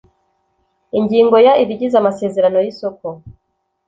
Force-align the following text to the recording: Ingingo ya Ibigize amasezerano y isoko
Ingingo 0.97 1.35
ya 1.45 1.53
Ibigize 1.63 1.95
amasezerano 1.99 2.57
y 2.61 2.67
isoko 2.73 3.05